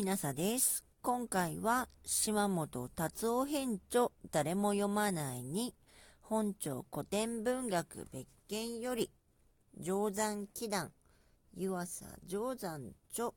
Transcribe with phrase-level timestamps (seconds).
[0.00, 0.82] きなさです。
[1.02, 5.74] 今回は島本達夫編著誰も読まないに
[6.22, 9.10] 本庁古典文学別件より
[9.78, 10.90] 定山祈願
[11.54, 12.80] 湯浅定山
[13.12, 13.34] 著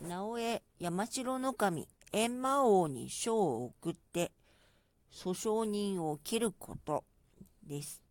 [0.00, 4.32] 直江山城の神閻魔王に書を送って
[5.12, 7.04] 訴訟人を切ること
[7.68, 8.01] です。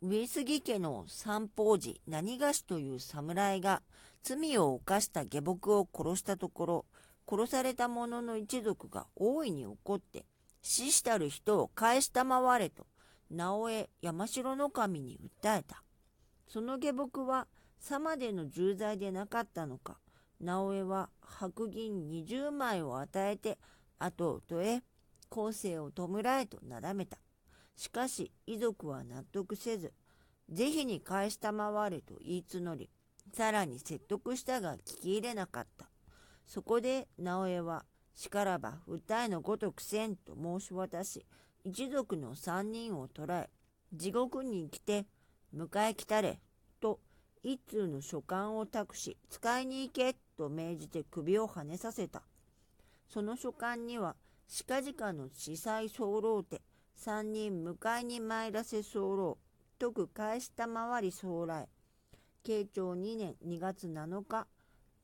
[0.00, 3.82] 上杉家の三宝寺何菓子という侍が
[4.22, 6.86] 罪を犯した下僕を殺したところ、
[7.28, 10.24] 殺された者の一族が大いに怒って、
[10.62, 12.86] 死したる人を返したまわれと、
[13.28, 15.82] 直江山城の神に訴えた。
[16.46, 17.48] その下僕は、
[17.80, 19.98] さまでの重罪でなかったのか、
[20.40, 23.58] 直江は白銀20枚を与えて、
[23.98, 24.82] 後々へ
[25.28, 27.18] 後世を弔えとなだめた。
[27.78, 29.92] しかし遺族は納得せず、
[30.50, 32.90] 是非に返したまわれと言い募り、
[33.32, 35.88] さらに説得したが聞き入れなかった。
[36.44, 37.84] そこで直江は、
[38.16, 41.24] しからば訴えのごとくせんと申し渡し、
[41.62, 43.50] 一族の三人を捕らえ、
[43.94, 45.06] 地獄に来て、
[45.54, 46.40] 迎え来たれ、
[46.80, 46.98] と
[47.44, 52.24] 一通の書簡を託し、使いに行け、と命じて首をはねさせた。
[53.08, 54.16] その書簡には、
[54.48, 56.60] 近々の司祭候手、
[57.00, 59.38] 三人迎えに参らせ候、
[59.78, 61.68] 徳返したまわり総来、
[62.42, 64.48] 慶長2年2月7日、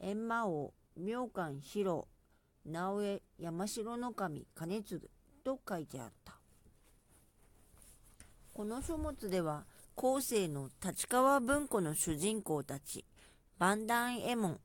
[0.00, 2.08] 閻魔王、明観四郎、
[2.66, 5.08] 直江山城の神兼次
[5.44, 6.34] と書いてあった。
[8.52, 9.64] この書物では、
[9.94, 13.04] 後世の立川文庫の主人公たち、
[13.60, 14.58] 万段右衛門、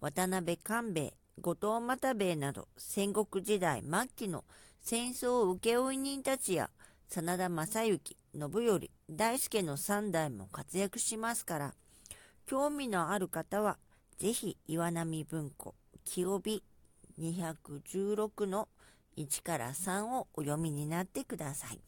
[0.00, 4.44] 渡辺官兵衛、後藤又兵衛など戦国時代末期の
[4.88, 6.70] 戦争請負人たちや
[7.08, 11.74] 真田正幸、信頼、大輔の三代も活躍しますから、
[12.46, 13.78] 興味のある方は、
[14.16, 16.62] ぜひ岩波文庫、清帯
[17.18, 18.68] 216の
[19.16, 21.80] 1から3をお読みになってください。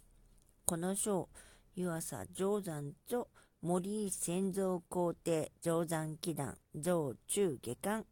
[0.64, 1.28] この章、
[1.76, 3.26] 湯浅定山著
[3.62, 8.04] 森井仙蔵皇帝定山祈願上中下巻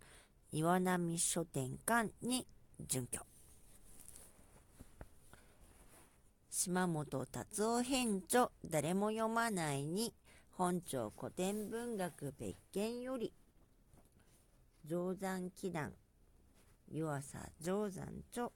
[0.52, 2.46] 岩波書店館に
[2.86, 3.26] 準拠。
[6.66, 10.12] 島本達夫編著誰も読まないに
[10.50, 13.32] 本庁古典文学別件より
[14.84, 15.92] 定山祈願
[16.90, 18.50] 湯浅定山著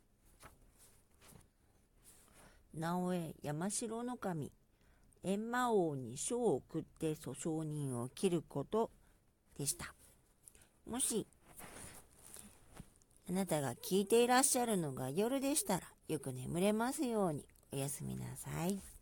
[2.74, 4.50] 直江山城の神
[5.24, 8.90] 閻魔王に書を送って訴訟人を切ること
[9.56, 9.94] でした。
[10.88, 11.28] もし、
[13.28, 18.99] あなたが聞いていらっしゃるのが夜でしたら、よく眠れますようにおやすみなさい。